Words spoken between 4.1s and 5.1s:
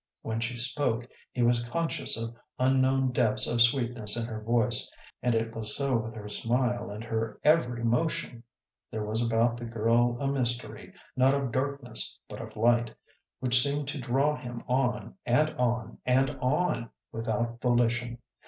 in her voice,